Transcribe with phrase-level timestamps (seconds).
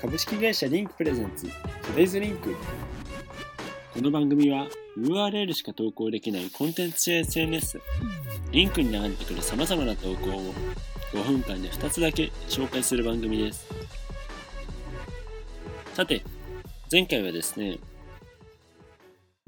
[0.00, 1.46] 株式会社リンクプレゼンツ
[1.94, 2.56] Today's Link
[3.94, 4.66] この番組は
[4.98, 7.80] URL しか投稿できないコンテンツや SNS
[8.50, 10.54] リンクに流れてくる様々な投稿を
[11.12, 13.66] 5分間で2つだけ紹介する番組です。
[15.94, 16.22] さて
[16.90, 17.78] 前回はですね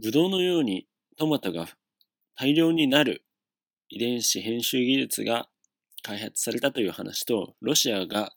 [0.03, 0.87] ブドウのように
[1.17, 1.67] トマトが
[2.37, 3.23] 大量になる
[3.89, 5.49] 遺伝子編集技術が
[6.03, 8.33] 開発されたという話とロシアが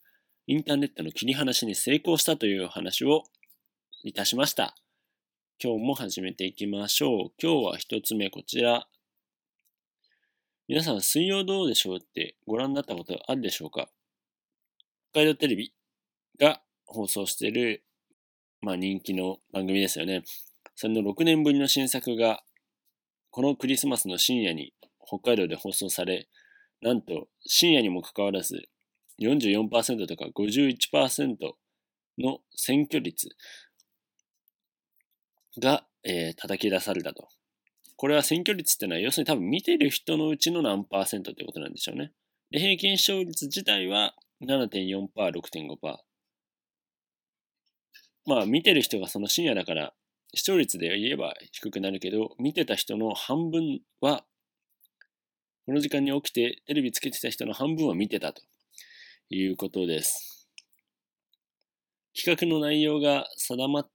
[0.47, 3.23] インターネットの切り離しに成功したという話を
[4.03, 4.75] いたしました。
[5.63, 7.31] 今日も始めていきましょう。
[7.41, 8.87] 今日は一つ目こちら。
[10.67, 13.87] 皆さん、水曜どうでしょうってご覧になったことあるでしょうか？
[15.13, 15.73] 北海道テレビ
[16.39, 17.83] が放送している、
[18.61, 20.23] まあ人気の番組ですよね。
[20.75, 22.43] その6年ぶりの新作が、
[23.35, 24.71] このクリスマスの深夜に
[25.05, 26.29] 北海道で放送され、
[26.81, 28.69] なんと深夜にもかかわらず、
[29.19, 31.35] 44%とか51%
[32.17, 33.27] の選挙率
[35.61, 37.27] が、えー、叩き出されたと。
[37.97, 42.13] これは選挙率ってのは要するに多分見てる人のうちの何パーセントってことなんでしょうね。
[42.51, 44.15] で、平均視聴率自体は
[44.47, 45.97] 7.4%、6.5%。
[48.27, 49.93] まあ見てる人がその深夜だから
[50.35, 54.23] 視聴率で言えば低くなるけど、見てた人の半分は、
[55.65, 58.43] この時間に起きてテレビつけてた人の半分は見てたと。
[59.27, 60.47] いうことです。
[62.15, 63.89] 企画の内容が定まっ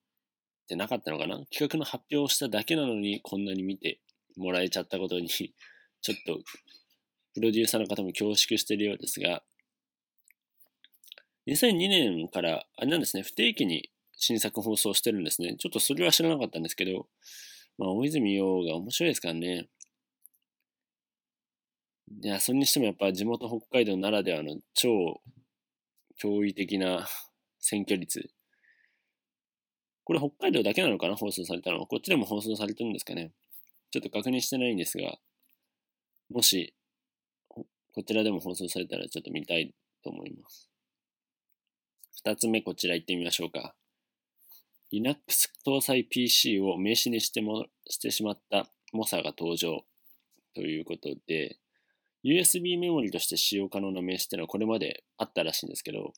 [0.66, 1.38] てなかったのかな？
[1.52, 4.00] 企画の発表をしただけなのにこんなに見て
[4.36, 6.40] もらえちゃったことに、ちょっと
[7.34, 9.44] プロデューサーの方も恐縮しているようですが、
[11.46, 13.88] 2002年からあれなんですね、不定期に
[14.20, 15.56] 新作放送してるんですね。
[15.56, 17.08] ちょっとそれは知らなかったんですけど、
[17.78, 19.68] まあ、大泉洋が面白いですからね。
[22.22, 25.22] いや、それにしてもやっぱ地元北海道ならではの超
[26.22, 27.08] 驚異的な
[27.60, 28.30] 選挙率。
[30.04, 31.16] これ北海道だけなのかな？
[31.16, 31.86] 放送されたのは。
[31.86, 33.32] こっちでも放送されてるんですかね
[33.90, 35.18] ちょっと確認してないんですが、
[36.28, 36.74] もし、
[37.48, 37.66] こ
[38.06, 40.70] ちらでも放送されたらちょっと見たいと思います。
[42.22, 43.74] 二つ目こちら行ってみましょうか。
[44.92, 49.84] Linux 搭載 PC を名刺にしてもしてしまったモサが登場。
[50.54, 51.58] ということで、
[52.24, 56.12] USB メモリとして使用可能な名刺っていうのはこれまであったらしいんですけど、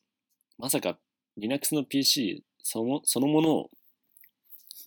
[0.59, 0.99] まさか
[1.37, 3.71] Linux の PC そのそのものを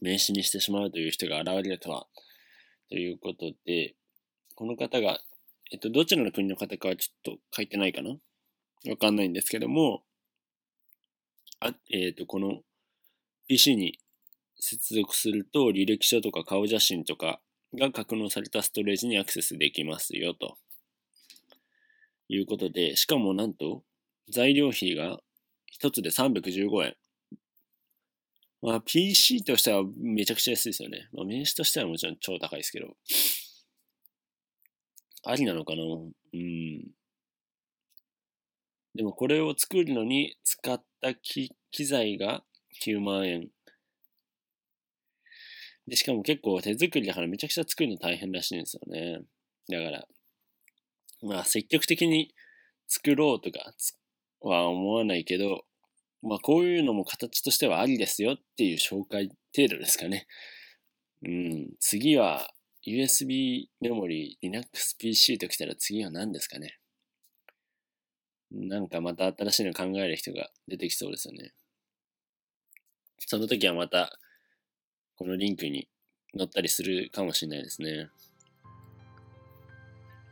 [0.01, 2.07] 名刺にしてしまうという人が現れるとは、
[2.89, 3.95] ということで、
[4.55, 5.19] この方が、
[5.71, 8.11] えっと、どちらの国の方かはちょっと書いてないかな？
[8.89, 10.03] わかんないんですけども、
[11.59, 12.61] あえっ、と、この
[13.47, 13.99] PC に
[14.59, 17.39] 接続すると履歴書とか顔写真とか
[17.77, 20.57] が格納されたストレージにアクセスできますよと。
[22.27, 23.83] いうことで、しかもなんと、
[24.31, 25.19] 材料費が
[25.67, 26.95] 一つで315円。
[28.63, 31.07] まあ、PC としてはめちゃくちゃ安いですよね。
[31.13, 32.97] まあ、名刺としてはもちろん超高いですけど。
[35.23, 35.83] ありなのかな？
[35.83, 36.83] うん。
[38.95, 41.51] でもこれを作るのに使った機
[41.85, 42.43] 材が
[42.83, 43.49] 9万円。
[45.87, 49.21] で、しかも結構手作りだからめちゃくちゃ作るの大変らしいんですよね。
[49.69, 50.07] だから、
[51.21, 52.33] まあ積極的に
[52.87, 53.73] 作ろうとか
[54.41, 55.63] は思わないけど、
[56.21, 60.27] まあこういうのも形としてはありですよっていう紹介程度ですかね。
[61.23, 62.49] うん、次は
[62.85, 66.79] USB メモリー Linux PC ときたら次は何ですかね。
[68.51, 71.53] なんかまた新しいの考える人が出てきそうですよね。
[73.25, 74.17] その時はまた
[75.17, 75.87] このリンクに
[76.37, 78.09] 載ったりするかもしれないですね。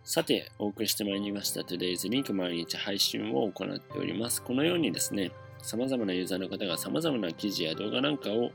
[0.04, 4.44] さて、お送りしてまいりました Today's Link 毎日配信を行っております。
[4.44, 8.52] このようにですね、様々なユーザーの方が様々な記事や動画なんかを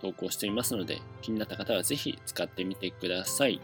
[0.00, 3.60] 投稿していますので、気になった方はぜひ使ってみてください。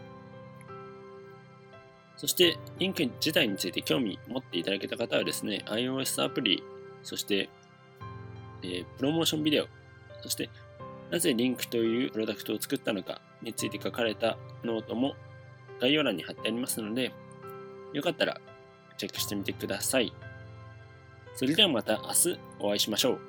[2.17, 6.61] そして、リンク自体について興味持っていただけた方はですね、iOS アプリ、
[7.03, 7.49] そして、
[8.63, 9.67] えー、プロモーションビデオ、
[10.21, 10.49] そして、
[11.11, 15.15] なぜリンクというプロダクトを作ったのかについて書かれたノートも
[15.81, 17.11] 概要欄に貼ってありますので、
[17.93, 18.39] よかったら
[18.97, 20.13] チェックしてみてください。
[21.33, 23.28] それではまた明日お会いしましょう。